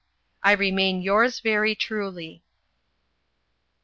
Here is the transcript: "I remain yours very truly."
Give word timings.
"I 0.41 0.53
remain 0.53 1.03
yours 1.03 1.41
very 1.41 1.75
truly." 1.75 2.41